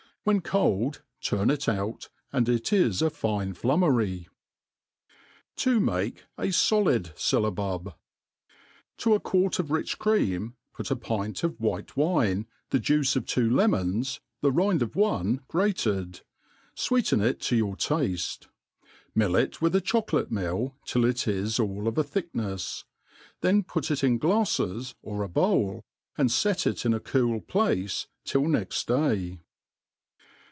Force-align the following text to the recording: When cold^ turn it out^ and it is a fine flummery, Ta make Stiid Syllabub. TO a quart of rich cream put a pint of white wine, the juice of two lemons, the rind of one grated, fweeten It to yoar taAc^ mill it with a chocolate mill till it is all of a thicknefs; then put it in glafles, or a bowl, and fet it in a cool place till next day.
When 0.23 0.41
cold^ 0.41 0.99
turn 1.19 1.49
it 1.49 1.61
out^ 1.61 2.09
and 2.31 2.47
it 2.47 2.71
is 2.71 3.01
a 3.01 3.09
fine 3.09 3.55
flummery, 3.55 4.27
Ta 5.55 5.79
make 5.79 6.25
Stiid 6.37 7.17
Syllabub. 7.17 7.95
TO 8.97 9.15
a 9.15 9.19
quart 9.19 9.57
of 9.57 9.71
rich 9.71 9.97
cream 9.97 10.53
put 10.75 10.91
a 10.91 10.95
pint 10.95 11.43
of 11.43 11.59
white 11.59 11.97
wine, 11.97 12.45
the 12.69 12.77
juice 12.77 13.15
of 13.15 13.25
two 13.25 13.49
lemons, 13.49 14.19
the 14.41 14.51
rind 14.51 14.83
of 14.83 14.95
one 14.95 15.41
grated, 15.47 16.21
fweeten 16.77 17.19
It 17.23 17.39
to 17.39 17.55
yoar 17.65 17.75
taAc^ 17.75 18.45
mill 19.15 19.35
it 19.35 19.59
with 19.59 19.75
a 19.75 19.81
chocolate 19.81 20.31
mill 20.31 20.75
till 20.85 21.03
it 21.03 21.27
is 21.27 21.59
all 21.59 21.87
of 21.87 21.97
a 21.97 22.03
thicknefs; 22.03 22.83
then 23.41 23.63
put 23.63 23.89
it 23.89 24.03
in 24.03 24.19
glafles, 24.19 24.93
or 25.01 25.23
a 25.23 25.27
bowl, 25.27 25.81
and 26.15 26.31
fet 26.31 26.67
it 26.67 26.85
in 26.85 26.93
a 26.93 26.99
cool 26.99 27.41
place 27.41 28.05
till 28.23 28.47
next 28.47 28.87
day. 28.87 29.39